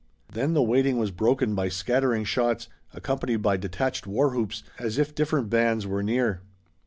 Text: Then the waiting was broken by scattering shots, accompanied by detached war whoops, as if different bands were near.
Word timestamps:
Then 0.33 0.53
the 0.55 0.63
waiting 0.63 0.97
was 0.97 1.11
broken 1.11 1.53
by 1.53 1.69
scattering 1.69 2.23
shots, 2.23 2.67
accompanied 2.91 3.43
by 3.43 3.57
detached 3.57 4.07
war 4.07 4.29
whoops, 4.29 4.63
as 4.79 4.97
if 4.97 5.13
different 5.13 5.51
bands 5.51 5.85
were 5.85 6.01
near. 6.01 6.41